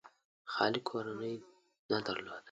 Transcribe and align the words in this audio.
خالي 0.53 0.79
کورنۍ 0.89 1.33
نه 1.91 1.99
درلوده. 2.05 2.39